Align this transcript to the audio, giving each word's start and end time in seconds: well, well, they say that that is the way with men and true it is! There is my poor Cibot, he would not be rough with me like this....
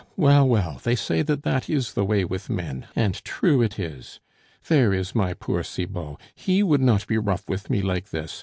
well, 0.17 0.47
well, 0.47 0.79
they 0.83 0.95
say 0.95 1.21
that 1.21 1.43
that 1.43 1.69
is 1.69 1.93
the 1.93 2.03
way 2.03 2.25
with 2.25 2.49
men 2.49 2.87
and 2.95 3.23
true 3.23 3.61
it 3.61 3.77
is! 3.77 4.19
There 4.67 4.95
is 4.95 5.13
my 5.13 5.35
poor 5.35 5.61
Cibot, 5.61 6.17
he 6.33 6.63
would 6.63 6.81
not 6.81 7.05
be 7.05 7.19
rough 7.19 7.47
with 7.47 7.69
me 7.69 7.83
like 7.83 8.09
this.... 8.09 8.39